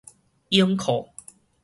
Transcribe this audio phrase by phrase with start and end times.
[0.49, 1.13] 泳褲